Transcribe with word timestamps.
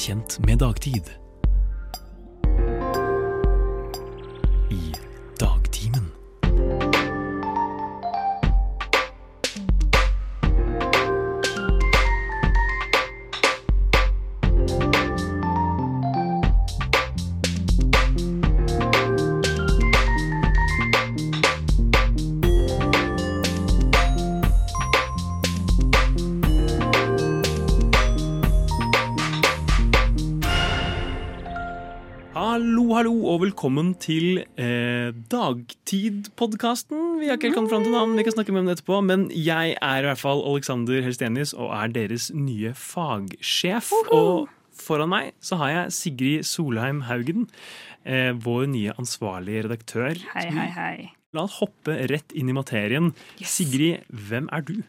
kjent 0.00 0.38
med 0.46 0.58
dagtid. 0.58 1.10
Og 33.40 33.46
velkommen 33.46 33.94
til 33.96 34.42
eh, 34.60 35.16
Dagtid-podkasten. 35.32 36.98
Vi 37.22 37.30
har 37.30 37.38
ikke 37.38 37.48
helt 37.48 37.56
kommet 37.56 37.72
fram 37.72 37.86
til 37.86 37.94
navn, 37.94 38.12
vi 38.18 38.24
kan 38.26 38.34
snakke 38.34 38.52
med 38.52 38.60
om 38.60 38.68
det 38.68 38.74
etterpå. 38.74 38.98
Men 39.06 39.22
jeg 39.32 39.78
er 39.80 40.02
i 40.02 40.04
hvert 40.04 40.20
fall 40.20 40.42
Alexander 40.44 41.00
Helstenius 41.00 41.54
og 41.56 41.70
er 41.72 41.94
deres 41.94 42.28
nye 42.36 42.74
fagsjef. 42.76 43.94
Og 44.12 44.50
foran 44.76 45.08
meg 45.14 45.32
så 45.40 45.56
har 45.62 45.72
jeg 45.72 45.96
Sigrid 45.96 46.44
Solheim 46.50 47.00
Haugen, 47.08 47.48
eh, 48.04 48.36
vår 48.36 48.68
nye 48.74 48.92
ansvarlige 49.00 49.64
redaktør. 49.70 50.20
Hei, 50.34 50.46
hei, 50.58 50.68
hei. 50.76 50.94
La 51.32 51.46
oss 51.48 51.62
hoppe 51.62 51.96
rett 52.12 52.36
inn 52.36 52.52
i 52.52 52.58
materien. 52.60 53.14
Yes. 53.40 53.56
Sigrid, 53.56 54.04
hvem 54.12 54.52
er 54.52 54.68
du? 54.68 54.82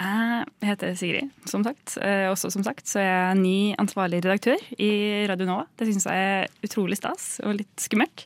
Jeg 0.00 0.46
heter 0.64 0.94
Sigrid, 0.96 1.28
som 1.44 1.64
sagt. 1.66 1.98
Eh, 2.00 2.24
Også 2.30 2.48
som 2.52 2.64
sagt 2.64 2.88
så 2.88 3.02
er 3.02 3.10
jeg 3.10 3.40
ny 3.42 3.56
ansvarlig 3.80 4.22
redaktør 4.24 4.56
i 4.80 5.26
Radio 5.28 5.48
Nova. 5.48 5.66
Det 5.76 5.90
syns 5.90 6.06
jeg 6.08 6.30
er 6.30 6.48
utrolig 6.64 6.96
stas 6.96 7.34
og 7.44 7.58
litt 7.58 7.84
skummelt. 7.84 8.24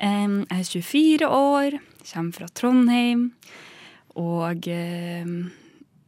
Jeg 0.00 0.46
er 0.52 0.64
24 0.64 1.28
år, 1.28 1.76
kommer 2.08 2.36
fra 2.36 2.48
Trondheim. 2.48 3.26
Og 4.16 4.64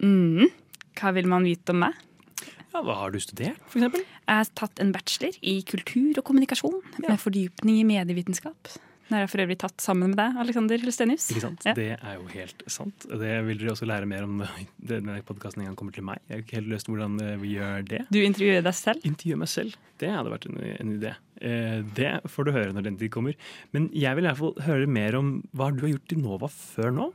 mm, 0.00 0.48
hva 0.96 1.12
vil 1.16 1.28
man 1.28 1.44
vite 1.44 1.76
om 1.76 1.84
meg? 1.84 2.04
Ja, 2.72 2.80
hva 2.84 2.98
har 3.02 3.12
du 3.12 3.20
studert, 3.20 3.60
for 3.68 3.80
eksempel? 3.80 4.04
Jeg 4.24 4.40
har 4.40 4.50
tatt 4.56 4.80
en 4.80 4.92
bachelor 4.92 5.36
i 5.40 5.58
kultur 5.68 6.20
og 6.20 6.24
kommunikasjon 6.28 6.80
med 7.04 7.20
fordypning 7.20 7.80
i 7.82 7.88
medievitenskap. 7.88 8.72
Den 9.08 9.16
har 9.16 9.22
jeg 9.24 9.30
for 9.32 9.40
øvrig 9.40 9.56
tatt 9.56 9.80
sammen 9.80 10.12
med 10.12 10.18
deg, 10.20 10.34
Alexander 10.42 10.82
Helstenius. 10.82 11.30
Ikke 11.32 11.44
sant? 11.46 11.62
Ja. 11.64 11.72
Det 11.76 11.86
er 11.96 12.16
jo 12.18 12.26
helt 12.28 12.64
sant. 12.68 13.06
Det 13.08 13.30
vil 13.46 13.60
dere 13.62 13.72
også 13.72 13.88
lære 13.88 14.08
mer 14.10 14.26
om 14.26 14.42
når 14.42 14.66
denne 14.90 15.14
podkasten 15.24 15.64
en 15.64 15.70
gang 15.70 15.78
kommer 15.80 15.96
til 15.96 16.04
meg. 16.04 16.20
Jeg 16.28 16.36
har 16.36 16.44
ikke 16.44 16.58
helt 16.58 16.68
løst 16.74 16.90
hvordan 16.92 17.16
eh, 17.24 17.38
vi 17.40 17.54
gjør 17.54 17.86
det. 17.88 18.02
Du 18.12 18.18
intervjuer 18.20 18.66
deg 18.66 18.76
selv. 18.76 19.06
Intervjue 19.08 19.40
meg 19.40 19.50
selv, 19.52 19.78
det 20.02 20.12
hadde 20.12 20.34
vært 20.34 20.44
en, 20.50 20.60
en 20.74 20.92
idé. 20.98 21.14
Eh, 21.40 21.78
det 21.96 22.12
får 22.28 22.48
du 22.48 22.52
høre 22.58 22.76
når 22.76 22.88
den 22.90 23.00
tid 23.00 23.14
kommer. 23.14 23.38
Men 23.72 23.88
jeg 23.96 24.18
vil 24.18 24.26
i 24.26 24.30
hvert 24.30 24.42
fall 24.42 24.68
høre 24.68 24.92
mer 24.98 25.16
om 25.16 25.32
hva 25.56 25.70
du 25.72 25.86
har 25.86 25.94
gjort 25.94 26.14
i 26.14 26.20
Nova 26.20 26.52
før 26.52 26.94
nå. 27.00 27.08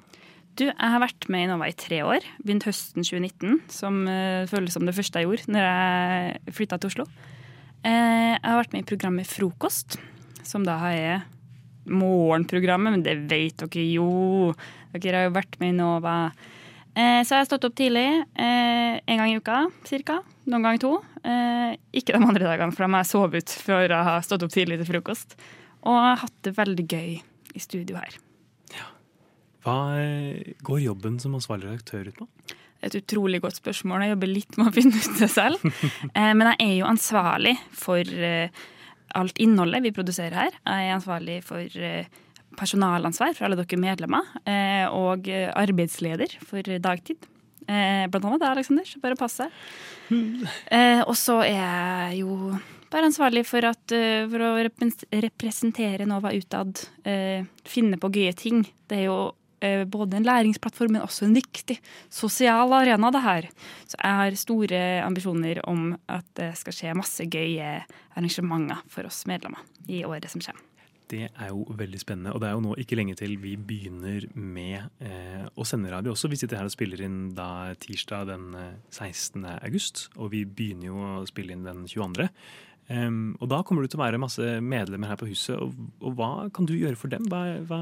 Du, 0.53 0.67
jeg 0.67 0.89
har 0.93 1.01
vært 1.01 1.29
med 1.33 1.45
i 1.45 1.49
Nova 1.49 1.69
i 1.69 1.77
tre 1.77 2.03
år. 2.05 2.25
Begynt 2.41 2.65
høsten 2.67 3.05
2019, 3.05 3.61
som 3.73 4.03
uh, 4.05 4.45
føles 4.49 4.75
som 4.75 4.85
det 4.85 4.93
første 4.93 5.21
jeg 5.21 5.29
gjorde 5.29 5.53
når 5.55 5.65
jeg 5.65 6.57
flytta 6.59 6.77
til 6.81 6.91
Oslo. 6.91 7.07
Eh, 7.83 8.33
jeg 8.37 8.43
har 8.45 8.59
vært 8.61 8.75
med 8.75 8.85
i 8.85 8.89
programmet 8.93 9.27
Frokost, 9.27 9.97
som 10.45 10.63
da 10.67 10.77
er 10.91 11.25
morgenprogrammet, 11.89 12.95
men 12.95 13.03
det 13.05 13.15
vet 13.29 13.63
dere 13.65 13.85
jo. 13.91 14.53
Dere 14.93 15.21
har 15.21 15.27
jo 15.29 15.35
vært 15.37 15.57
med 15.61 15.73
i 15.73 15.77
Nova. 15.77 16.15
Eh, 16.93 17.21
så 17.25 17.33
jeg 17.33 17.41
har 17.41 17.49
stått 17.49 17.65
opp 17.65 17.75
tidlig, 17.75 18.05
eh, 18.37 18.99
en 19.01 19.17
gang 19.17 19.31
i 19.31 19.37
uka 19.41 19.63
ca. 20.05 20.19
Noen 20.45 20.63
ganger 20.67 20.79
to. 20.83 20.93
Eh, 21.23 21.75
ikke 21.95 22.13
de 22.13 22.21
andre 22.21 22.45
dagene, 22.45 22.71
for 22.75 22.85
da 22.85 22.91
må 22.93 23.01
jeg 23.01 23.11
sove 23.11 23.39
ut 23.41 23.55
før 23.65 23.87
jeg 23.87 24.09
har 24.09 24.21
stått 24.21 24.43
opp 24.45 24.51
tidlig 24.53 24.77
til 24.81 24.91
frokost. 24.93 25.37
Og 25.83 25.95
jeg 25.97 26.09
har 26.11 26.21
hatt 26.23 26.37
det 26.43 26.55
veldig 26.55 26.85
gøy 26.87 27.21
i 27.55 27.59
studio 27.59 27.97
her. 27.97 28.19
Ja. 28.75 28.89
Hva 29.65 29.77
eh, 29.99 30.53
går 30.61 30.83
jobben 30.85 31.17
som 31.19 31.33
ansvarlig 31.35 31.71
redaktør 31.71 32.07
ut 32.11 32.19
på? 32.21 32.27
Et 32.83 32.95
utrolig 32.99 33.39
godt 33.41 33.57
spørsmål. 33.61 34.03
Jeg 34.03 34.11
jobber 34.13 34.27
litt 34.29 34.57
med 34.59 34.67
å 34.67 34.75
finne 34.75 34.99
ut 34.99 35.19
det 35.19 35.31
selv. 35.31 35.63
Eh, 36.13 36.33
Men 36.35 36.53
jeg 36.53 36.59
er 36.67 36.73
jo 36.81 36.89
ansvarlig 36.91 37.55
for 37.71 37.97
eh, 38.03 38.49
alt 39.17 39.39
innholdet 39.41 39.83
vi 39.85 39.91
produserer 39.95 40.35
her. 40.37 40.55
Jeg 40.65 40.87
er 40.89 40.95
ansvarlig 40.97 41.39
for 41.45 41.77
eh, 41.79 42.09
personalansvar 42.59 43.33
for 43.37 43.47
alle 43.47 43.57
dere 43.59 43.79
medlemmer, 43.81 44.27
eh, 44.45 44.85
og 44.93 45.29
eh, 45.31 45.49
arbeidsleder 45.57 46.37
for 46.45 46.61
dagtid. 46.83 47.29
Blant 47.63 48.25
annet 48.27 48.41
deg, 48.41 48.49
Aleksander, 48.49 48.89
bare 48.99 49.15
pass 49.15 49.37
deg. 49.39 49.53
Og 51.07 51.13
så 51.15 51.37
er 51.45 51.53
jeg 51.55 52.17
jo 52.25 52.33
bare 52.91 53.07
ansvarlig 53.07 53.45
for, 53.47 53.63
at, 53.63 53.93
for 54.27 54.43
å 54.43 54.49
repres- 54.67 55.05
representere 55.23 56.03
Nova 56.05 56.33
utad. 56.35 56.81
Finne 57.63 58.01
på 58.03 58.11
gøye 58.17 58.33
ting. 58.35 58.65
Det 58.91 58.99
er 58.99 59.07
jo 59.07 59.15
både 59.89 60.19
en 60.19 60.27
læringsplattform, 60.27 60.97
men 60.97 61.05
også 61.05 61.27
en 61.27 61.37
viktig 61.37 61.77
sosial 62.11 62.73
arena, 62.75 63.11
det 63.13 63.23
her. 63.23 63.49
Så 63.87 63.97
jeg 63.99 64.19
har 64.19 64.39
store 64.39 64.83
ambisjoner 65.05 65.63
om 65.69 65.93
at 66.11 66.27
det 66.39 66.53
skal 66.59 66.77
skje 66.77 66.97
masse 66.97 67.27
gøye 67.29 67.79
arrangementer 68.13 68.83
for 68.91 69.09
oss 69.09 69.23
medlemmer 69.29 69.63
i 69.87 70.03
året 70.07 70.31
som 70.31 70.43
kommer. 70.43 70.69
Det 71.13 71.27
er 71.27 71.49
jo 71.51 71.65
veldig 71.77 71.99
spennende, 72.01 72.31
og 72.33 72.41
det 72.41 72.47
er 72.49 72.55
jo 72.55 72.63
nå 72.63 72.75
ikke 72.81 72.97
lenge 72.97 73.15
til 73.19 73.35
vi 73.41 73.53
begynner 73.59 74.25
med 74.33 75.03
eh, 75.03 75.43
å 75.45 75.65
sende 75.67 75.91
radio 75.91 76.13
også. 76.13 76.29
Vi 76.31 76.39
sitter 76.39 76.61
her 76.61 76.69
og 76.69 76.73
spiller 76.73 77.03
inn 77.05 77.33
da 77.37 77.73
tirsdag 77.83 78.29
den 78.31 78.53
eh, 78.57 78.77
16. 78.89 79.43
august, 79.59 80.07
og 80.15 80.31
vi 80.33 80.43
begynner 80.47 80.89
jo 80.89 81.01
å 81.03 81.25
spille 81.29 81.55
inn 81.55 81.67
den 81.67 81.83
22. 81.91 82.29
Um, 82.89 83.35
og 83.39 83.47
da 83.47 83.61
kommer 83.63 83.83
det 83.83 83.93
til 83.93 84.01
å 84.01 84.03
være 84.03 84.19
masse 84.19 84.47
medlemmer 84.59 85.13
her 85.13 85.19
på 85.19 85.29
huset, 85.29 85.55
og, 85.55 85.75
og 86.03 86.17
hva 86.17 86.31
kan 86.55 86.67
du 86.67 86.73
gjøre 86.75 86.99
for 86.99 87.13
dem? 87.13 87.29
Hva, 87.31 87.43
hva 87.67 87.79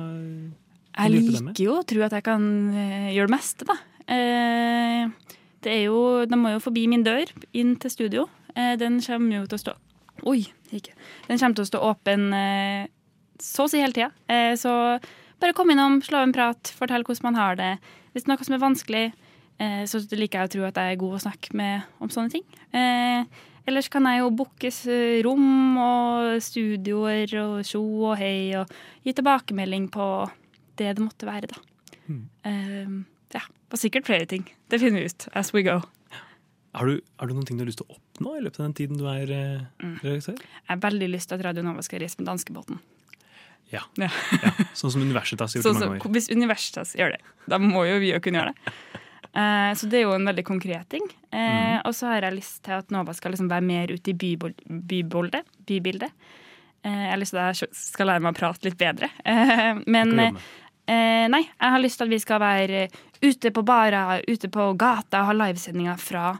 Jeg 0.91 1.13
liker 1.13 1.63
jo 1.63 1.77
å 1.79 1.85
tro 1.87 2.03
at 2.05 2.15
jeg 2.17 2.25
kan 2.25 2.43
eh, 2.75 3.11
gjøre 3.15 3.29
det 3.29 3.35
meste, 3.35 3.67
da. 3.69 3.77
Eh, 4.11 5.37
det 5.61 5.71
er 5.71 5.83
jo, 5.85 6.25
de 6.27 6.39
må 6.39 6.55
jo 6.55 6.63
forbi 6.63 6.87
min 6.91 7.05
dør 7.05 7.31
inn 7.57 7.75
til 7.79 7.93
studio. 7.93 8.27
Eh, 8.55 8.73
den 8.81 8.99
kommer 9.05 9.41
jo 9.41 9.47
til 9.47 9.59
å 9.59 9.63
stå 9.65 9.77
Oi, 10.29 10.43
ikke. 10.69 10.93
Den 11.25 11.39
kommer 11.39 11.57
til 11.57 11.65
å 11.65 11.69
stå 11.71 11.79
åpen 11.81 12.27
så 13.41 13.63
å 13.65 13.69
si 13.71 13.79
hele 13.81 13.95
tida. 13.95 14.11
Så 14.53 14.69
bare 15.41 15.55
kom 15.57 15.71
innom, 15.73 15.95
slå 16.05 16.19
en 16.21 16.33
prat, 16.35 16.69
fortell 16.77 17.01
hvordan 17.07 17.25
man 17.31 17.39
har 17.39 17.57
det. 17.57 17.69
Hvis 18.11 18.27
det 18.27 18.29
er 18.29 18.31
noe 18.35 18.45
som 18.45 18.53
er 18.53 18.61
vanskelig, 18.61 19.01
så 19.89 20.03
liker 20.13 20.43
jeg 20.43 20.51
å 20.51 20.51
tro 20.53 20.67
at 20.67 20.77
jeg 20.77 20.93
er 20.93 21.01
god 21.01 21.15
å 21.17 21.23
snakke 21.23 21.57
med 21.57 21.89
om 22.05 22.13
sånne 22.13 22.35
ting. 22.35 22.45
Ellers 23.69 23.89
kan 23.93 24.07
jeg 24.09 24.23
jo 24.23 24.31
bookes 24.33 24.81
eh, 24.89 25.21
rom 25.25 25.77
og 25.77 26.41
studioer 26.41 27.29
og 27.43 27.59
tjo 27.67 27.81
og 28.09 28.15
hei 28.17 28.53
og 28.57 28.71
gi 29.05 29.13
tilbakemelding 29.13 29.85
på 29.93 30.07
det 30.77 30.95
det 30.97 31.03
måtte 31.03 31.25
være, 31.27 31.47
da. 31.47 31.57
Mm. 32.07 32.21
Uh, 32.45 33.03
ja. 33.33 33.41
Og 33.71 33.77
sikkert 33.79 34.05
flere 34.05 34.25
ting. 34.27 34.45
Det 34.69 34.79
finner 34.81 34.99
vi 35.01 35.05
ut 35.11 35.27
as 35.33 35.53
we 35.53 35.63
go. 35.63 35.79
Har 36.73 36.85
du, 36.87 37.01
har 37.19 37.27
du 37.27 37.33
noen 37.35 37.45
ting 37.45 37.57
du 37.59 37.63
har 37.65 37.67
lyst 37.67 37.81
til 37.83 37.87
å 37.91 37.97
oppnå 37.97 38.37
i 38.37 38.41
løpet 38.45 38.59
av 38.61 38.65
den 38.69 38.73
tiden 38.77 38.97
du 38.99 39.05
er 39.11 39.31
eh, 39.35 39.61
Mm. 39.83 39.97
redaktør? 40.03 40.37
Jeg 40.39 40.69
har 40.71 40.77
veldig 40.85 41.09
lyst 41.11 41.27
til 41.29 41.35
at 41.39 41.45
Radio 41.45 41.63
Nova 41.63 41.81
skal 41.83 41.99
reise 41.99 42.15
med 42.19 42.27
danskebåten. 42.31 42.79
Ja. 43.71 43.81
Ja. 43.99 44.07
ja. 44.43 44.51
Sånn 44.75 44.91
som 44.91 45.01
Universitas 45.03 45.53
gjør 45.55 45.61
gjort 45.63 45.67
Så, 45.67 45.71
i 45.71 45.79
så, 45.79 45.87
mange 45.89 45.99
ganger. 45.99 46.13
hvis 46.15 46.29
Universitas 46.31 46.95
gjør 46.95 47.13
det, 47.15 47.21
da 47.47 47.59
må 47.59 47.83
jo 47.87 47.99
vi 48.03 48.11
jo 48.13 48.19
kunne 48.23 48.39
gjøre 48.41 48.53
det. 48.55 48.75
Eh, 49.31 49.71
så 49.79 49.87
det 49.91 49.99
er 50.01 50.05
jo 50.07 50.15
en 50.15 50.27
veldig 50.27 50.43
konkret 50.47 50.89
ting. 50.91 51.05
Eh, 51.31 51.39
Mhm. 51.39 51.81
Og 51.87 51.93
så 51.95 52.07
har 52.11 52.21
jeg 52.27 52.35
lyst 52.39 52.63
til 52.63 52.73
at 52.77 52.91
Nova 52.91 53.13
skal 53.15 53.31
liksom 53.31 53.47
være 53.51 53.63
mer 53.63 53.87
ute 53.91 54.11
i 54.11 54.13
bybol- 54.13 54.55
byboldet, 54.87 55.45
bybildet. 55.67 56.11
Eh, 56.83 57.03
jeg 57.05 57.11
har 57.11 57.21
lyst 57.21 57.35
til 57.35 57.41
at 57.41 57.61
jeg 57.61 57.77
skal 57.77 58.09
lære 58.09 58.23
meg 58.25 58.33
å 58.33 58.39
prate 58.39 58.67
litt 58.67 58.79
bedre. 58.79 59.11
Eh, 59.25 59.81
men 59.85 60.15
eh, 60.21 61.27
nei, 61.29 61.43
jeg 61.45 61.73
har 61.75 61.81
lyst 61.83 62.01
til 62.01 62.09
at 62.09 62.13
vi 62.13 62.21
skal 62.23 62.41
være 62.41 62.87
ute 63.21 63.51
på 63.53 63.63
barer, 63.65 64.23
ute 64.27 64.49
på 64.51 64.71
gata, 64.79 65.25
ha 65.27 65.35
livesendinger 65.37 65.99
fra 66.01 66.33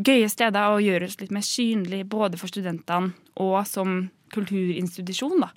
gøye 0.00 0.30
steder 0.32 0.74
og 0.74 0.82
gjøre 0.82 1.10
oss 1.10 1.18
litt 1.20 1.34
mer 1.34 1.44
synlig 1.44 2.04
både 2.10 2.40
for 2.40 2.50
studentene 2.50 3.12
og 3.40 3.60
som 3.68 4.02
kulturinstitusjon. 4.34 5.44
Da. 5.44 5.50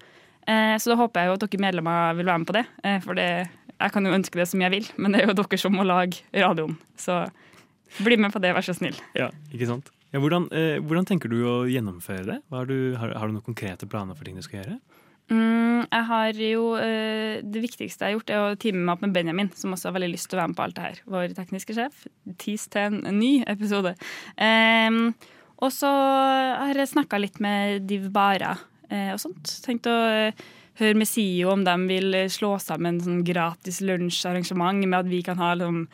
Eh, 0.46 0.76
så 0.78 0.94
da 0.94 1.00
håper 1.00 1.24
jeg 1.24 1.32
jo 1.32 1.38
at 1.40 1.48
dere 1.48 1.64
medlemmer 1.66 2.20
vil 2.20 2.30
være 2.30 2.44
med 2.44 2.50
på 2.50 2.58
det. 2.58 2.66
For 3.06 3.18
det, 3.18 3.30
jeg 3.74 3.96
kan 3.96 4.06
jo 4.06 4.18
ønske 4.20 4.40
det 4.42 4.50
som 4.52 4.62
jeg 4.62 4.76
vil, 4.76 4.94
men 4.98 5.16
det 5.16 5.24
er 5.24 5.32
jo 5.32 5.40
dere 5.42 5.62
som 5.62 5.76
må 5.78 5.88
lage 5.88 6.22
radioen. 6.36 6.78
Så 7.00 7.24
bli 8.02 8.18
med 8.18 8.34
på 8.34 8.42
det, 8.42 8.54
vær 8.56 8.66
så 8.66 8.76
snill. 8.78 8.98
Ja, 9.18 9.30
ikke 9.54 9.70
sant? 9.70 9.93
Ja, 10.14 10.20
hvordan, 10.22 10.46
eh, 10.54 10.78
hvordan 10.78 11.08
tenker 11.10 11.32
du 11.32 11.40
å 11.50 11.54
gjennomføre 11.66 12.26
det? 12.28 12.42
Du, 12.70 12.94
har, 13.02 13.16
har 13.18 13.30
du 13.30 13.34
noen 13.34 13.46
konkrete 13.46 13.88
planer 13.90 14.14
for 14.14 14.28
ting 14.28 14.38
du 14.38 14.46
skal 14.46 14.62
gjøre? 14.62 14.78
Mm, 15.32 15.88
jeg 15.88 16.06
har 16.10 16.40
jo 16.44 16.64
eh, 16.78 17.40
Det 17.42 17.62
viktigste 17.64 18.04
jeg 18.04 18.12
har 18.12 18.18
gjort, 18.18 18.30
er 18.34 18.42
å 18.44 18.58
time 18.60 18.84
meg 18.84 18.94
opp 18.94 19.06
med 19.06 19.14
Benjamin, 19.16 19.50
som 19.58 19.74
også 19.74 19.90
har 19.90 19.96
veldig 19.98 20.12
lyst 20.12 20.30
til 20.30 20.38
å 20.38 20.44
være 20.44 20.52
med 20.52 20.60
på 20.60 20.66
alt 20.68 20.78
det 20.78 20.86
her. 20.86 21.00
Vår 21.16 21.34
tekniske 21.38 21.78
sjef. 21.78 22.04
Tis 22.44 22.68
til 22.70 23.00
en 23.00 23.18
ny 23.18 23.32
episode. 23.50 23.96
Eh, 24.38 25.00
og 25.64 25.72
så 25.74 25.90
har 25.90 26.78
jeg 26.78 26.94
snakka 26.94 27.18
litt 27.18 27.42
med 27.42 27.88
Div 27.90 28.12
Bara 28.14 28.54
eh, 28.92 29.14
og 29.16 29.22
sånt. 29.24 29.58
Tenkt 29.66 29.90
å 29.90 29.98
eh, 30.12 30.46
høre 30.78 31.00
med 31.00 31.10
SIO 31.10 31.56
om 31.56 31.66
de 31.66 31.78
vil 31.90 32.18
slå 32.30 32.60
sammen 32.62 33.02
sånn 33.02 33.24
gratis 33.26 33.82
lunsjarrangement 33.82 34.86
med 34.86 35.00
at 35.00 35.10
vi 35.10 35.26
kan 35.26 35.42
ha 35.42 35.56
liksom, 35.58 35.88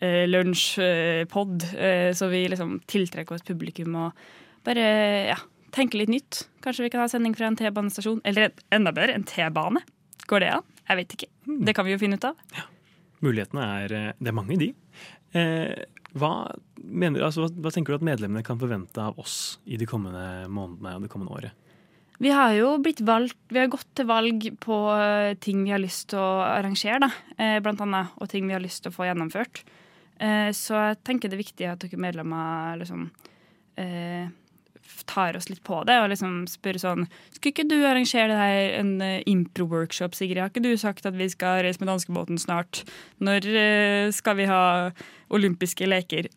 eh, 0.00 0.24
lunsjpod, 0.28 1.66
eh, 1.76 2.10
så 2.16 2.30
vi 2.32 2.46
liksom 2.52 2.78
tiltrekker 2.90 3.36
oss 3.36 3.46
publikum 3.46 3.96
og 4.00 4.26
bare 4.66 4.86
ja, 5.32 5.36
tenker 5.74 6.00
litt 6.02 6.12
nytt. 6.12 6.46
Kanskje 6.64 6.86
vi 6.86 6.92
kan 6.94 7.04
ha 7.04 7.10
sending 7.10 7.36
fra 7.38 7.50
en 7.50 7.58
T-banestasjon. 7.58 8.22
Eller 8.26 8.54
enda 8.74 8.92
bedre, 8.94 9.14
en 9.14 9.26
T-bane. 9.26 9.82
Går 10.26 10.42
det 10.42 10.54
an? 10.56 10.72
Jeg 10.86 11.00
vet 11.00 11.14
ikke. 11.16 11.28
Det 11.66 11.74
kan 11.76 11.86
vi 11.86 11.94
jo 11.94 12.00
finne 12.00 12.18
ut 12.18 12.26
av. 12.26 12.40
Mulighetene 13.24 13.68
er 13.82 13.94
eh, 13.94 14.08
Det 14.18 14.32
er 14.32 14.36
mange, 14.36 14.58
de. 14.60 14.72
Eh, 15.36 15.84
hva, 16.16 16.32
mener, 16.80 17.26
altså, 17.26 17.44
hva, 17.44 17.52
hva 17.66 17.72
tenker 17.74 17.92
du 17.92 18.00
at 18.00 18.08
medlemmene 18.08 18.44
kan 18.46 18.58
forvente 18.60 19.02
av 19.02 19.18
oss 19.20 19.58
i 19.68 19.78
de 19.80 19.88
kommende 19.88 20.46
månedene 20.48 20.96
og 20.96 21.06
det 21.06 21.12
kommende 21.12 21.36
året? 21.36 21.62
Vi 22.22 22.30
har 22.32 22.54
jo 22.56 22.70
blitt 22.80 23.02
valgt, 23.04 23.36
vi 23.52 23.60
har 23.60 23.68
gått 23.68 23.88
til 23.98 24.06
valg 24.08 24.46
på 24.64 24.76
eh, 24.94 25.34
ting 25.42 25.66
vi 25.66 25.74
har 25.74 25.82
lyst 25.82 26.08
til 26.14 26.22
å 26.22 26.44
arrangere, 26.46 27.02
da, 27.04 27.10
eh, 27.36 27.58
blant 27.64 27.82
annet, 27.84 28.14
og 28.16 28.30
ting 28.32 28.48
vi 28.48 28.56
har 28.56 28.64
lyst 28.64 28.84
til 28.84 28.92
å 28.92 28.96
få 28.96 29.10
gjennomført. 29.10 29.66
Eh, 30.20 30.50
Så 30.56 30.74
jeg 30.74 30.98
tenker 31.04 31.28
det 31.30 31.36
er 31.36 31.44
viktig 31.44 31.68
at 31.68 31.82
dere 31.84 32.00
medlemmer 32.00 32.78
liksom 32.80 33.10
eh, 33.76 34.28
tar 35.10 35.36
oss 35.36 35.50
litt 35.50 35.62
på 35.66 35.82
det 35.84 35.96
og 36.00 36.08
liksom 36.12 36.46
spør 36.48 36.78
sånn 36.80 37.04
Skulle 37.34 37.50
ikke 37.52 37.66
du 37.68 37.76
arrangere 37.84 38.30
det 38.30 38.38
her, 38.38 38.70
en 38.80 38.94
eh, 39.04 39.22
impro-workshop, 39.28 40.16
Sigrid? 40.16 40.40
Har 40.40 40.52
ikke 40.52 40.64
du 40.64 40.72
sagt 40.80 41.06
at 41.08 41.18
vi 41.18 41.28
skal 41.32 41.60
reise 41.66 41.82
med 41.82 41.90
danskebåten 41.92 42.40
snart? 42.40 42.84
Når 43.20 43.50
skal 44.16 44.38
vi 44.40 44.48
ha 44.48 44.62
olympiske 45.34 45.88
leker? 45.88 46.30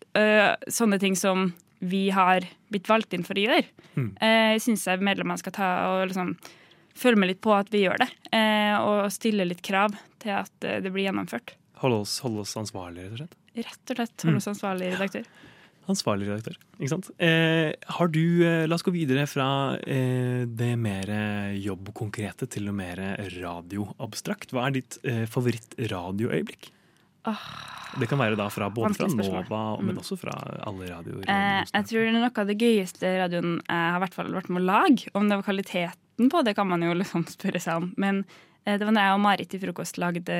Sånne 0.67 0.99
ting 0.99 1.15
som 1.15 1.51
vi 1.79 2.09
har 2.11 2.43
blitt 2.73 2.89
valgt 2.89 3.13
inn 3.15 3.23
for 3.23 3.37
å 3.39 3.43
gjøre. 3.45 3.63
Mm. 3.95 4.09
Eh, 4.19 4.55
syns 4.59 4.83
jeg 4.89 4.99
medlemmene 5.05 5.39
skal 5.39 5.55
ta 5.55 5.69
og 5.93 6.09
liksom 6.09 6.33
følge 6.99 7.21
med 7.21 7.31
litt 7.31 7.39
på 7.45 7.53
at 7.55 7.69
vi 7.71 7.85
gjør 7.85 8.01
det. 8.01 8.09
Og 8.83 9.05
stille 9.13 9.45
litt 9.47 9.61
krav 9.63 9.95
til 10.19 10.33
at 10.35 10.51
det 10.59 10.91
blir 10.91 11.05
gjennomført. 11.07 11.53
Holde 11.79 12.01
oss, 12.03 12.17
holde 12.25 12.43
oss 12.43 12.55
ansvarlig, 12.59 13.05
rett 13.07 13.13
og 13.13 13.21
slett? 13.23 13.37
Rett 13.59 13.91
og 13.93 13.95
slett 14.01 14.25
holde 14.27 14.41
oss 14.41 14.49
ansvarlig 14.51 14.89
redaktør. 14.95 15.29
Ansvarlig 15.89 16.27
redaktør. 16.29 16.57
Ikke 16.77 16.89
sant? 16.91 17.07
Eh, 17.17 17.71
har 17.97 18.07
du, 18.13 18.23
eh, 18.45 18.65
la 18.69 18.75
oss 18.77 18.83
gå 18.85 18.91
videre 18.93 19.23
fra 19.31 19.47
eh, 19.81 20.43
det 20.45 20.73
mer 20.77 21.09
jobbkonkrete 21.57 22.45
til 22.51 22.67
det 22.69 22.75
mer 22.77 22.99
radioabstrakt. 23.39 24.51
Hva 24.53 24.67
er 24.67 24.75
ditt 24.79 24.99
eh, 25.03 25.23
favorittradioøyeblikk? 25.31 26.69
Det 27.99 28.07
kan 28.09 28.19
være 28.21 28.37
da 28.39 28.45
fra, 28.53 28.69
både 28.73 28.93
fra. 28.95 29.07
Nova, 29.09 29.61
men 29.81 29.95
Mm. 29.95 30.01
også 30.01 30.17
fra 30.17 30.31
alle 30.65 30.87
radioer. 30.89 31.25
Eh, 31.27 31.63
jeg 31.73 31.85
tror 31.89 32.05
er 32.07 32.11
noe 32.13 32.29
av 32.35 32.47
det 32.47 32.57
gøyeste 32.61 33.11
radioen 33.19 33.57
jeg 33.67 33.91
har 33.93 33.99
vært 33.99 34.49
med 34.49 34.61
å 34.61 34.65
lage. 34.65 35.09
Om 35.13 35.27
det 35.29 35.37
var 35.39 35.43
kvaliteten 35.49 36.29
på 36.29 36.43
det, 36.45 36.55
kan 36.55 36.67
man 36.67 36.81
jo 36.81 36.93
liksom 36.93 37.25
spørre 37.27 37.59
seg 37.61 37.75
om. 37.81 37.93
Men 37.97 38.25
det 38.65 38.85
var 38.85 38.95
da 38.95 39.05
jeg 39.07 39.17
og 39.17 39.21
Marit 39.23 39.53
i 39.55 39.59
Frokost 39.61 39.99
lagde 40.01 40.39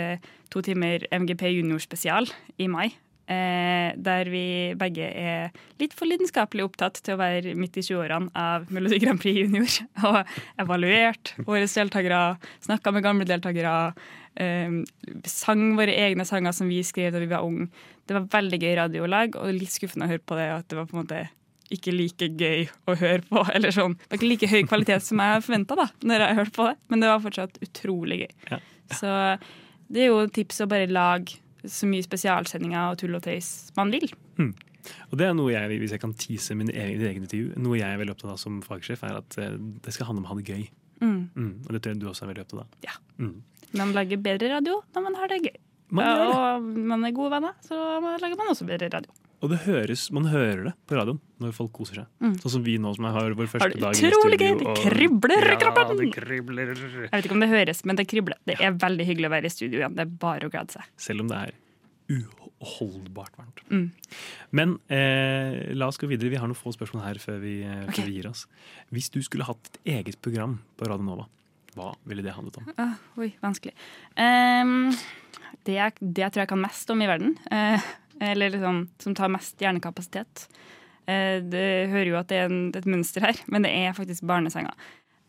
to 0.52 0.62
timer 0.66 1.06
MGP 1.14 1.48
Junior 1.54 1.80
spesial 1.84 2.28
i 2.60 2.68
mai. 2.72 2.90
Eh, 3.30 3.94
der 3.94 4.30
vi 4.34 4.74
begge 4.74 5.06
er 5.06 5.52
litt 5.78 5.94
for 5.94 6.10
lidenskapelig 6.10 6.64
opptatt 6.66 6.98
til 7.06 7.14
å 7.14 7.20
være 7.20 7.54
midt 7.54 7.78
i 7.78 7.84
20-årene 7.86 8.32
av 8.34 8.66
Melodi 8.74 8.98
Grand 9.04 9.22
Prix 9.22 9.44
Junior. 9.44 9.76
Og 10.10 10.64
evaluert 10.64 11.36
våre 11.46 11.68
deltakere, 11.70 12.40
snakka 12.66 12.94
med 12.96 13.06
gamle 13.06 13.30
deltakere. 13.30 13.76
Eh, 14.34 14.82
sang 15.30 15.68
våre 15.78 15.94
egne 15.94 16.26
sanger 16.26 16.58
som 16.58 16.72
vi 16.74 16.82
skrev 16.86 17.14
da 17.14 17.22
vi 17.22 17.30
var 17.30 17.46
unge. 17.46 17.70
Det 18.10 18.18
var 18.18 18.32
veldig 18.34 18.58
gøy 18.64 18.74
radiolag, 18.80 19.38
og 19.38 19.54
litt 19.54 19.76
skuffende 19.76 20.10
å 20.10 20.14
høre 20.16 20.26
på 20.26 20.40
det. 20.40 20.50
At 20.56 20.72
det 20.72 20.80
var 20.80 20.90
på 20.90 20.98
en 20.98 21.04
måte 21.04 21.22
ikke 21.74 21.94
like 21.94 22.30
gøy 22.40 22.68
å 22.90 22.96
høre 23.00 23.24
på. 23.30 23.44
Eller 23.56 23.76
sånn. 23.76 23.98
Det 24.00 24.12
var 24.12 24.22
ikke 24.22 24.32
like 24.32 24.52
høy 24.52 24.62
kvalitet 24.70 25.06
som 25.06 25.22
jeg 25.24 25.44
forventa 25.46 25.90
når 26.06 26.26
jeg 26.26 26.40
hørte 26.42 26.56
på 26.56 26.70
det, 26.70 26.78
men 26.90 27.04
det 27.04 27.12
var 27.12 27.22
fortsatt 27.26 27.62
utrolig 27.66 28.24
gøy. 28.24 28.34
Ja. 28.54 28.62
Så 28.90 29.14
det 29.90 30.06
er 30.06 30.12
jo 30.12 30.26
tips 30.34 30.64
å 30.66 30.70
bare 30.70 30.90
lage 30.90 31.40
så 31.68 31.90
mye 31.90 32.06
spesialsendinger 32.06 32.94
og 32.94 33.00
tull 33.02 33.18
og 33.18 33.24
tøys 33.26 33.70
man 33.78 33.92
vil. 33.94 34.08
Og 35.12 35.16
det 35.20 35.28
er 35.28 35.36
noe 35.38 35.52
jeg, 35.54 35.80
hvis 35.82 35.94
jeg 35.96 36.02
kan 36.02 36.14
tease 36.18 36.56
min 36.58 36.72
egen, 36.72 37.02
egen 37.04 37.26
intervju, 37.26 37.54
noe 37.62 37.80
jeg 37.80 37.90
er 37.90 38.00
veldig 38.00 38.16
opptatt 38.16 38.34
av 38.34 38.42
som 38.42 38.60
fagsjef, 38.66 39.04
er 39.06 39.20
at 39.20 39.40
eh, 39.42 39.58
det 39.84 39.94
skal 39.96 40.10
handle 40.10 40.24
om 40.24 40.30
å 40.30 40.34
ha 40.34 40.38
det 40.40 40.54
gøy. 40.56 40.68
Mm. 41.00 41.20
Mm, 41.36 41.52
og 41.66 41.72
det 41.74 41.82
tror 41.82 41.94
jeg 41.94 42.02
du 42.02 42.08
også 42.12 42.26
er 42.26 42.32
veldig 42.34 42.46
opptatt 42.46 42.64
av. 42.64 42.78
Ja. 42.86 42.96
Mm. 43.20 43.36
Man 43.80 43.94
lager 43.96 44.22
bedre 44.24 44.52
radio 44.56 44.80
når 44.96 45.06
man 45.06 45.20
har 45.20 45.32
det 45.32 45.42
gøy. 45.46 45.58
Man 46.00 46.06
ja, 46.06 46.26
og 46.30 46.70
man 46.92 47.06
er 47.08 47.16
gode 47.18 47.34
venner, 47.34 47.56
så 47.66 47.76
lager 48.22 48.38
man 48.38 48.52
også 48.54 48.68
bedre 48.70 48.92
radio. 48.94 49.14
Og 49.40 49.52
det 49.54 49.62
høres, 49.64 50.10
man 50.12 50.26
hører 50.28 50.66
det 50.68 50.74
på 50.90 50.98
radioen 50.98 51.20
når 51.40 51.54
folk 51.56 51.72
koser 51.78 52.02
seg. 52.02 52.10
Mm. 52.20 52.34
Sånn 52.42 52.54
som 52.58 52.64
vi 52.66 52.76
nå 52.82 52.92
som 52.98 53.06
har 53.08 53.36
vår 53.40 53.48
første 53.48 53.80
dag 53.80 53.96
i 53.96 54.00
studio. 54.02 54.34
gøy, 54.36 54.58
det 54.60 54.74
kribler 54.82 55.46
i 55.46 55.54
ja, 55.56 55.86
det 55.94 56.10
kribler. 56.18 56.74
Jeg 56.76 57.14
vet 57.14 57.30
ikke 57.30 57.38
om 57.38 57.46
det 57.46 57.52
høres, 57.54 57.86
men 57.88 58.00
det 58.00 58.06
kribler. 58.12 58.40
Det 58.50 58.58
er 58.60 58.76
veldig 58.76 59.08
hyggelig 59.08 59.30
å 59.30 59.34
være 59.38 59.48
i 59.48 59.54
studio 59.54 59.80
igjen. 59.80 59.96
Det 59.96 60.04
er 60.04 60.12
bare 60.26 60.50
å 60.50 60.52
glede 60.52 60.76
seg. 60.76 60.92
Selv 61.00 61.24
om 61.24 61.32
det 61.32 61.40
er 61.40 61.56
uholdbart 62.10 63.38
varmt. 63.40 63.64
Mm. 63.72 63.88
Men 64.60 64.76
eh, 64.92 65.72
la 65.78 65.88
oss 65.88 66.00
gå 66.02 66.10
videre. 66.12 66.32
Vi 66.34 66.40
har 66.42 66.50
noen 66.50 66.58
få 66.60 66.74
spørsmål 66.76 67.06
her 67.06 67.22
før 67.24 67.40
vi, 67.44 67.62
eh, 67.64 67.86
Ok. 67.88 67.96
før 67.96 68.10
vi 68.10 68.18
gir 68.18 68.30
oss. 68.32 68.46
Hvis 68.92 69.10
du 69.14 69.22
skulle 69.24 69.48
hatt 69.48 69.72
et 69.72 69.80
eget 70.00 70.20
program 70.22 70.60
på 70.76 70.90
Radio 70.90 71.06
Nova, 71.08 71.28
hva 71.78 71.94
ville 72.10 72.26
det 72.26 72.34
handlet 72.36 72.58
om? 72.60 72.68
Ah, 72.82 72.98
oi, 73.22 73.32
vanskelig. 73.44 73.76
Um, 74.18 74.90
det, 75.64 75.76
jeg, 75.78 75.94
det 76.02 76.24
jeg 76.26 76.34
tror 76.34 76.44
jeg 76.44 76.52
kan 76.52 76.64
mest 76.64 76.90
om 76.92 77.02
i 77.06 77.08
verden, 77.10 77.38
eh, 77.54 77.80
eller 78.20 78.54
liksom, 78.54 78.84
som 79.00 79.16
tar 79.16 79.32
mest 79.32 79.62
hjernekapasitet 79.62 80.46
eh, 81.08 81.40
Det 81.44 81.90
hører 81.92 82.10
jo 82.12 82.20
at 82.20 82.32
det 82.32 82.40
er 82.40 82.50
en, 82.50 82.70
et 82.76 82.88
mønster 82.90 83.24
her, 83.26 83.40
men 83.48 83.66
det 83.66 83.74
er 83.74 83.98
faktisk 83.98 84.28
barnesanger. 84.30 84.76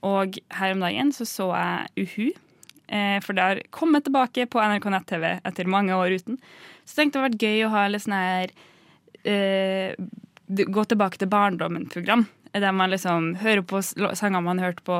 Og 0.06 0.38
her 0.56 0.75
om 0.75 0.82
dagen 0.84 1.12
så 1.12 1.26
så 1.28 1.50
jeg 1.52 2.06
Uhu. 2.06 2.31
Eh, 2.90 3.20
for 3.22 3.37
det 3.37 3.44
har 3.44 3.62
kommet 3.70 4.06
tilbake 4.06 4.48
på 4.50 4.62
NRK 4.62 4.90
nett-TV 4.90 5.26
etter 5.37 5.70
mange 5.70 5.94
år 5.94 6.16
uten. 6.19 6.40
Så 6.84 6.98
tenkte 6.98 7.19
det 7.19 7.22
hadde 7.22 7.37
vært 7.37 7.46
gøy 7.46 7.64
å 7.66 7.72
ha 7.75 7.87
litt 7.87 8.06
sånn 8.06 8.19
her 8.19 8.54
eh, 9.28 9.94
Gå 10.50 10.82
tilbake 10.90 11.20
til 11.20 11.28
barndommen-program. 11.31 12.25
Der 12.58 12.72
man 12.75 12.90
liksom 12.90 13.37
hører 13.38 13.62
på 13.62 13.78
sanger 13.87 14.42
man 14.42 14.58
hørte 14.58 14.82
på, 14.82 14.96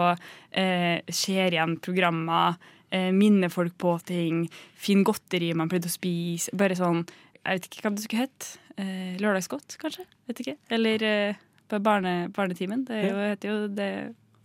eh, 0.55 1.01
ser 1.11 1.51
igjen 1.51 1.75
programmer, 1.83 2.55
eh, 2.91 3.11
minner 3.11 3.51
folk 3.51 3.75
på 3.75 3.97
ting, 4.07 4.49
finner 4.79 5.09
godteri 5.11 5.53
man 5.55 5.69
pleide 5.69 5.91
å 5.91 5.91
spise. 5.91 6.55
Bare 6.55 6.79
sånn 6.79 7.03
Jeg 7.47 7.57
vet 7.61 7.67
ikke 7.71 7.83
hva 7.87 7.93
det 7.97 8.03
skulle 8.05 8.25
hett. 8.27 8.49
Eh, 8.81 9.15
lørdagsgodt, 9.21 9.77
kanskje? 9.81 10.05
Vet 10.29 10.41
ikke. 10.45 10.57
Eller 10.77 11.03
eh, 11.07 11.39
på 11.71 11.79
barne, 11.83 12.29
Barnetimen. 12.35 12.85
Det 12.89 12.99
jo, 13.07 13.15
heter 13.21 13.49
jo 13.53 13.69
det 13.77 13.91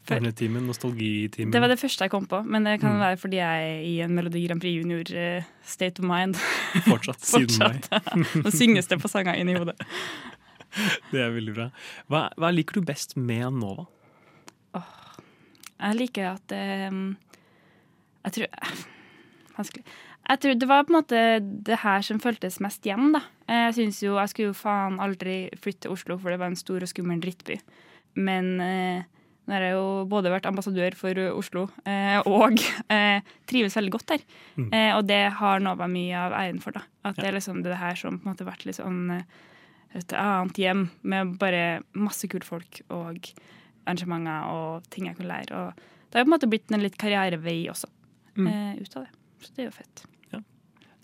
før. 0.06 0.20
Barnetimen, 0.20 0.68
nostalgitimen. 0.70 1.52
Det 1.52 1.62
var 1.64 1.72
det 1.74 1.80
første 1.82 2.06
jeg 2.06 2.12
kom 2.14 2.28
på, 2.30 2.40
men 2.46 2.64
det 2.68 2.78
kan 2.82 2.94
Mm. 2.96 3.00
være 3.02 3.18
fordi 3.18 3.40
jeg 3.42 3.70
er 3.72 3.82
i 3.90 3.94
en 4.06 4.14
Melodi 4.16 4.46
Grand 4.48 4.62
Prix 4.62 4.78
Junior 4.78 5.12
eh, 5.18 5.44
state 5.66 6.00
of 6.00 6.06
mind. 6.08 6.36
Fortsatt 6.92 7.20
siden 7.32 7.58
meg. 7.60 7.90
Nå 8.46 8.52
synges 8.54 8.88
det 8.88 9.00
på 9.02 9.10
sanger 9.12 9.36
inni 9.42 9.58
hodet. 9.58 9.76
Det 11.12 11.22
er 11.24 11.32
veldig 11.36 11.54
bra. 11.56 11.70
Hva, 12.12 12.26
hva 12.38 12.52
liker 12.54 12.80
du 12.80 12.86
best 12.86 13.16
med 13.18 13.48
Nova? 13.60 13.88
Jeg 15.76 15.96
liker 16.00 16.30
at 16.36 16.52
eh, 16.56 16.92
Jeg 18.26 18.36
tror 18.38 18.84
Vanskelig. 19.56 19.84
Jeg 20.30 20.40
tror 20.42 20.56
Det 20.60 20.68
var 20.68 20.84
på 20.84 20.94
en 20.94 20.98
måte 21.02 21.20
det 21.66 21.80
her 21.84 22.02
som 22.02 22.20
føltes 22.20 22.60
mest 22.64 22.82
hjem. 22.88 23.12
da. 23.14 23.22
Jeg 23.48 23.74
synes 23.78 24.00
jo, 24.04 24.16
jeg 24.18 24.30
skulle 24.32 24.48
jo 24.54 24.54
faen 24.58 25.00
aldri 25.00 25.50
flytte 25.62 25.82
til 25.86 25.92
Oslo, 25.92 26.18
for 26.18 26.30
det 26.34 26.40
var 26.40 26.48
en 26.48 26.56
stor 26.56 26.82
og 26.82 26.90
skummel 26.90 27.20
drittby. 27.22 27.60
Men 28.16 28.60
eh, 28.62 29.04
nå 29.46 29.54
har 29.54 29.62
jeg 29.62 29.76
jo 29.76 30.06
både 30.10 30.32
vært 30.34 30.48
ambassadør 30.50 30.96
for 30.98 31.14
Oslo 31.38 31.68
eh, 31.86 32.18
og 32.26 32.58
eh, 32.90 33.22
trives 33.46 33.76
veldig 33.78 33.92
godt 33.94 34.08
der. 34.16 34.24
Mm. 34.58 34.70
Eh, 34.74 34.92
og 34.98 35.06
det 35.06 35.20
har 35.38 35.60
Nova 35.62 35.86
mye 35.92 36.16
av 36.18 36.34
æren 36.34 36.62
for. 36.64 36.72
da. 36.72 36.82
At 37.04 37.18
Ja. 37.18 37.22
det 37.22 37.28
er 37.30 37.38
liksom 37.38 37.62
det 37.64 37.78
her 37.78 37.94
som 37.96 38.18
på 38.18 38.26
en 38.26 38.34
måte 38.34 38.46
har 38.46 38.52
vært 38.56 38.66
litt 38.66 38.80
sånn 38.82 39.12
eh, 39.20 39.24
et 39.96 40.12
annet 40.18 40.58
hjem 40.60 40.90
med 41.04 41.38
bare 41.40 41.84
masse 41.94 42.28
kult 42.28 42.44
folk 42.44 42.82
og 42.90 43.30
arrangementer 43.86 44.50
og 44.50 44.90
ting 44.90 45.06
jeg 45.08 45.16
kunne 45.20 45.30
lære. 45.30 45.54
Og 45.54 45.76
det 46.10 46.18
har 46.18 46.26
jo 46.26 46.26
på 46.26 46.34
en 46.34 46.36
måte 46.40 46.50
blitt 46.50 46.72
en 46.74 46.82
litt 46.84 46.98
karrierevei 46.98 47.70
også 47.70 47.88
Mm. 48.36 48.48
eh, 48.50 48.82
ut 48.82 48.96
av 48.98 49.04
det. 49.06 49.12
Så 49.46 49.54
det 49.56 49.62
er 49.64 49.70
jo 49.70 49.72
fett. 49.78 50.02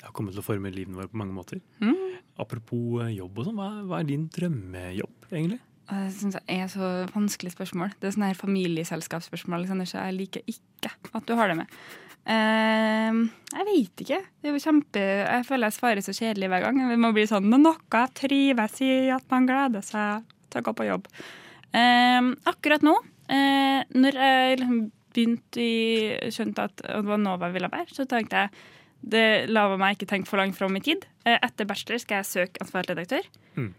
Det 0.01 0.08
har 0.08 0.13
kommet 0.17 0.34
til 0.34 0.41
å 0.41 0.46
forme 0.46 0.72
livet 0.74 0.98
vårt 0.98 1.12
på 1.13 1.20
mange 1.22 1.36
måter. 1.36 1.60
Mm. 1.77 2.15
Apropos 2.41 3.03
eh, 3.03 3.12
jobb 3.20 3.36
og 3.38 3.46
sånn, 3.46 3.60
hva, 3.60 3.67
hva 3.86 4.00
er 4.01 4.08
din 4.10 4.24
drømmejobb, 4.34 5.27
egentlig? 5.29 5.60
Og 5.91 6.08
Det 6.08 6.13
synes 6.15 6.38
jeg 6.39 6.62
er 6.63 6.72
så 6.72 6.88
vanskelig 7.13 7.51
spørsmål. 7.53 7.91
Det 8.00 8.10
er 8.10 8.15
sånne 8.15 8.31
her 8.31 8.39
familieselskapsspørsmål, 8.39 9.60
Alexander, 9.60 9.89
så 9.91 10.00
jeg 10.00 10.17
liker 10.17 10.50
ikke 10.50 10.89
at 11.13 11.27
du 11.29 11.36
har 11.38 11.51
det 11.51 11.60
med. 11.60 11.77
Uh, 12.22 13.22
jeg 13.53 13.67
vet 13.70 14.03
ikke. 14.05 14.20
Det 14.41 14.50
er 14.50 14.53
jo 14.53 14.62
kjempe 14.62 15.01
Jeg 15.01 15.46
føler 15.48 15.70
jeg 15.70 15.77
svarer 15.77 16.05
så 16.05 16.13
kjedelig 16.17 16.50
hver 16.53 16.65
gang. 16.65 16.81
Det 16.89 16.98
må 17.01 17.13
bli 17.13 17.27
sånn 17.29 17.50
når 17.51 17.63
noe 17.67 18.03
trives 18.17 18.81
i, 18.81 18.91
at 19.13 19.25
man 19.29 19.46
gleder 19.50 19.86
seg 19.86 20.25
til 20.50 20.63
å 20.63 20.65
gå 20.65 20.75
på 20.81 20.89
jobb. 20.89 21.08
Uh, 21.77 22.34
akkurat 22.50 22.81
nå, 22.86 22.98
uh, 22.98 23.79
når 23.93 24.22
jeg 24.25 24.60
liksom 24.63 24.84
begynte 25.12 25.62
i 25.62 26.31
skjønte 26.31 26.70
at 26.70 26.86
det 26.86 27.01
var 27.05 27.20
Nova 27.20 27.51
ville 27.51 27.70
være, 27.72 27.91
så 27.91 28.08
tenkte 28.10 28.46
jeg 28.46 28.70
det 29.01 29.50
la 29.50 29.65
meg 29.79 29.98
ikke 29.98 30.10
tenke 30.10 30.29
for 30.29 30.41
langt 30.41 30.58
fram 30.58 30.75
i 30.77 30.84
tid. 30.86 31.05
Eh, 31.25 31.38
Etter 31.41 31.67
bachelor 31.70 32.01
skal 32.01 32.22
jeg 32.22 32.29
søke 32.29 32.63
ansvarlig 32.63 32.96
redaktør. 32.96 33.29
Mm. 33.58 33.72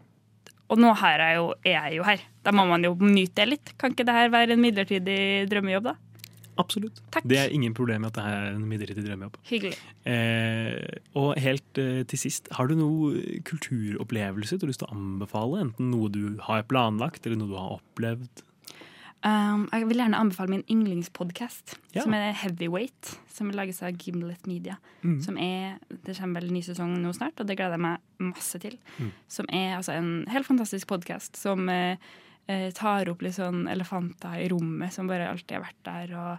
Og 0.73 0.81
nå 0.81 0.93
her 1.03 1.21
er, 1.21 1.35
jeg 1.35 1.41
jo, 1.41 1.51
er 1.69 1.77
jeg 1.77 1.99
jo 1.99 2.07
her. 2.07 2.23
Da 2.47 2.55
må 2.55 2.65
man 2.69 2.85
jo 2.87 2.95
nyte 2.97 3.43
det 3.43 3.49
litt. 3.51 3.75
Kan 3.81 3.93
ikke 3.93 4.07
det 4.09 4.17
her 4.17 4.33
være 4.33 4.57
en 4.57 4.63
midlertidig 4.63 5.19
drømmejobb, 5.51 5.91
da? 5.91 5.99
Absolutt. 6.61 7.01
Takk. 7.13 7.25
Det 7.29 7.39
er 7.41 7.53
ingen 7.55 7.73
problem 7.77 8.05
med 8.05 8.13
at 8.13 8.19
det 8.19 8.25
her 8.27 8.39
er 8.39 8.55
en 8.57 8.65
midlertidig 8.69 9.05
drømmejobb. 9.07 9.37
Hyggelig. 9.49 9.77
Eh, 10.09 10.97
og 11.19 11.35
helt 11.41 11.81
eh, 11.81 12.03
til 12.09 12.21
sist, 12.21 12.51
har 12.57 12.69
du 12.69 12.77
noen 12.77 13.43
kulturopplevelse 13.49 14.59
du 14.59 14.67
har 14.67 14.73
lyst 14.73 14.83
til 14.85 14.91
å 14.91 14.97
anbefale? 14.97 15.63
Enten 15.67 15.93
noe 15.93 16.13
du 16.13 16.39
har 16.49 16.65
planlagt, 16.69 17.25
eller 17.27 17.41
noe 17.41 17.53
du 17.53 17.57
har 17.59 17.79
opplevd? 17.79 18.45
Um, 19.23 19.69
jeg 19.71 19.87
vil 19.87 20.01
gjerne 20.01 20.19
anbefale 20.19 20.51
min 20.51 20.65
yndlingspodkast, 20.67 21.77
Ja. 21.95 22.03
som 22.03 22.15
er 22.15 22.33
Heavyweight. 22.33 23.19
Som 23.31 23.53
lages 23.55 23.83
av 23.83 23.93
Gimlet 23.97 24.47
Media. 24.47 24.79
Mm. 25.05 25.21
Som 25.23 25.39
er, 25.39 25.79
Det 26.05 26.17
kommer 26.19 26.41
vel 26.41 26.49
en 26.51 26.55
ny 26.55 26.63
sesong 26.63 26.97
nå 27.03 27.13
snart, 27.15 27.39
og 27.39 27.47
det 27.47 27.57
gleder 27.57 27.77
jeg 27.79 27.81
meg 27.81 28.01
masse 28.19 28.59
til. 28.59 28.79
Mm. 28.99 29.13
Som 29.29 29.47
er 29.49 29.77
altså 29.77 29.93
en 29.95 30.27
helt 30.27 30.47
fantastisk 30.47 30.89
podkast 30.89 31.37
som 31.37 31.69
eh, 31.69 31.97
tar 32.75 33.09
opp 33.09 33.23
litt 33.23 33.35
sånn 33.39 33.69
elefanter 33.71 34.43
i 34.43 34.49
rommet 34.51 34.93
som 34.93 35.07
bare 35.07 35.31
alltid 35.31 35.57
har 35.59 35.67
vært 35.69 35.85
der. 35.85 36.17
og 36.19 36.39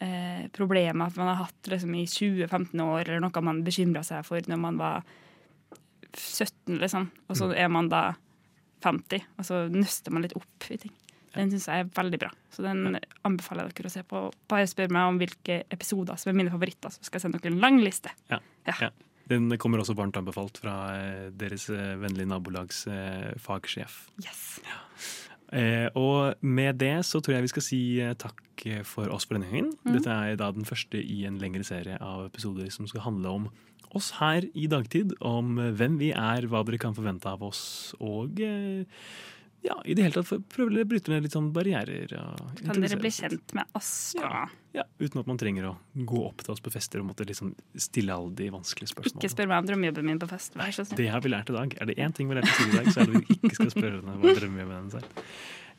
eh, 0.00 0.48
problemer 0.52 1.06
at 1.06 1.16
man 1.16 1.30
har 1.30 1.44
hatt 1.46 1.70
liksom, 1.70 1.94
i 1.94 2.04
20-15 2.04 2.80
år, 2.82 3.06
eller 3.08 3.20
noe 3.20 3.42
man 3.46 3.62
bekymra 3.64 4.02
seg 4.02 4.24
for 4.26 4.40
når 4.50 4.58
man 4.58 4.76
var 4.76 5.04
17, 6.14 6.78
liksom. 6.80 7.08
Og 7.28 7.36
så 7.38 7.52
er 7.54 7.68
man 7.72 7.88
da 7.88 8.14
50, 8.84 9.22
og 9.38 9.46
så 9.46 9.64
nøster 9.72 10.12
man 10.12 10.22
litt 10.26 10.36
opp 10.36 10.68
i 10.70 10.76
ting. 10.82 10.92
Den 11.34 11.50
syns 11.52 11.66
jeg 11.70 11.84
er 11.84 11.90
veldig 11.96 12.20
bra, 12.22 12.30
så 12.54 12.62
den 12.66 12.98
anbefaler 13.26 13.68
jeg 13.68 13.78
dere 13.80 13.90
å 13.90 13.94
se 13.96 14.04
på. 14.06 14.22
Bare 14.50 14.68
spør 14.70 14.94
meg 14.94 15.10
om 15.10 15.18
hvilke 15.22 15.62
episoder 15.74 16.20
som 16.20 16.30
er 16.30 16.38
mine 16.38 16.52
favoritter, 16.52 16.94
så 16.94 17.02
skal 17.02 17.18
jeg 17.18 17.26
sende 17.26 17.42
dere 17.42 17.54
en 17.54 17.60
lang 17.64 17.80
liste. 17.82 18.12
Ja. 18.30 18.40
Ja. 18.68 18.76
Ja. 18.86 18.92
Den 19.30 19.48
kommer 19.60 19.80
også 19.80 19.96
varmt 19.96 20.18
anbefalt 20.20 20.58
fra 20.60 20.74
eh, 20.98 21.28
deres 21.32 21.66
eh, 21.72 21.94
vennlige 22.00 22.28
nabolags 22.28 22.84
eh, 22.92 23.32
fagsjef. 23.40 24.02
Yes. 24.20 24.42
Eh, 25.54 25.88
og 25.96 26.42
med 26.44 26.76
det 26.82 26.98
så 27.08 27.22
tror 27.24 27.38
jeg 27.38 27.46
vi 27.46 27.52
skal 27.54 27.64
si 27.64 27.82
takk 28.20 28.42
for 28.88 29.10
oss 29.12 29.26
for 29.26 29.38
denne 29.38 29.48
gangen. 29.48 29.72
Mm. 29.84 29.94
Dette 29.96 30.16
er 30.28 30.40
da 30.40 30.50
den 30.54 30.68
første 30.68 31.00
i 31.00 31.24
en 31.28 31.40
lengre 31.40 31.64
serie 31.66 31.96
av 32.04 32.26
episoder 32.28 32.68
som 32.72 32.88
skal 32.90 33.06
handle 33.08 33.32
om 33.40 33.48
oss 33.94 34.12
her 34.18 34.46
i 34.54 34.66
dagtid. 34.70 35.14
Om 35.24 35.56
hvem 35.78 35.98
vi 36.00 36.10
er, 36.12 36.48
hva 36.50 36.64
dere 36.66 36.80
kan 36.82 36.96
forvente 36.96 37.30
av 37.30 37.44
oss, 37.46 37.94
og 38.02 38.40
eh, 38.44 38.84
ja, 39.64 39.78
i 39.88 39.94
det 39.96 40.04
hele 40.04 40.14
tatt 40.18 40.28
for- 40.28 40.42
prøve 40.52 40.82
å 40.82 40.84
bryte 40.88 41.08
ned 41.12 41.24
litt 41.24 41.32
sånn 41.32 41.50
barrierer. 41.54 42.12
og 42.20 42.60
Kan 42.66 42.80
dere 42.84 42.98
bli 43.00 43.10
kjent 43.10 43.54
med 43.56 43.64
oss, 43.74 44.14
da? 44.18 44.44
Ja, 44.74 44.82
Uten 45.00 45.20
at 45.22 45.26
man 45.30 45.38
trenger 45.40 45.68
å 45.70 45.74
gå 46.04 46.20
opp 46.26 46.42
til 46.44 46.52
oss 46.52 46.60
på 46.60 46.72
fester 46.74 47.00
og 47.00 47.06
måtte 47.12 47.24
liksom 47.26 47.54
stille 47.78 48.12
alle 48.12 48.34
de 48.34 48.48
vanskelige 48.50 48.90
spørsmålene. 48.92 49.22
Ikke 49.22 49.30
spør 49.32 49.48
meg 49.48 49.58
om 49.62 49.68
drømmejobben 49.70 50.04
min 50.04 50.18
på 50.18 50.28
fest. 50.28 50.54
Vær 50.58 50.72
så 50.74 50.84
snill. 50.84 50.98
Det 50.98 51.08
har 51.14 51.20
vi 51.24 51.30
lært 51.32 51.50
i 51.50 51.56
dag. 51.56 51.76
Er 51.80 51.86
det 51.86 51.96
én 51.96 52.12
ting 52.14 52.28
vi 52.28 52.34
har 52.34 52.42
lært 52.42 52.60
i 52.68 52.76
dag, 52.76 52.86
så 52.92 53.00
er 53.00 53.06
det 53.06 53.16
at 53.22 53.28
vi 53.28 53.36
ikke 53.40 53.54
skal 53.60 53.70
spørre 53.74 54.00
henne 54.02 54.16
hva 54.20 54.34
drømmejobben 54.40 54.76
hennes 54.80 54.94
er. 55.00 55.08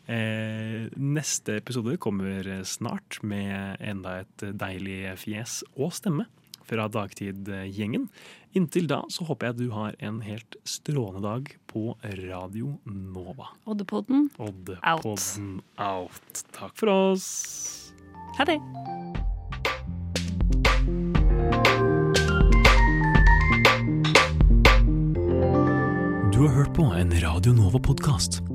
Eh, 0.07 0.89
neste 1.01 1.55
episode 1.57 1.97
kommer 1.97 2.43
snart 2.63 3.17
med 3.25 3.77
enda 3.81 4.19
et 4.21 4.37
deilig 4.57 4.99
fjes 5.17 5.63
og 5.75 5.91
stemme 5.97 6.27
fra 6.65 6.87
Dagtid-gjengen. 6.91 8.07
Inntil 8.55 8.87
da 8.87 9.01
så 9.11 9.27
håper 9.27 9.51
jeg 9.51 9.59
du 9.59 9.67
har 9.75 9.97
en 9.99 10.21
helt 10.25 10.57
strålende 10.67 11.23
dag 11.25 11.51
på 11.71 11.95
Radio 12.23 12.77
Nova. 12.85 13.51
Oddepodden, 13.67 14.29
Oddepodden 14.39 15.61
out. 15.77 16.43
Takk 16.55 16.75
for 16.79 16.93
oss. 16.93 17.93
ha 18.37 18.45
det! 18.45 18.59
Du 26.35 26.41
har 26.43 26.51
hørt 26.55 26.73
på 26.75 26.83
en 26.83 27.11
Radio 27.23 27.53
Nova-podkast. 27.53 28.54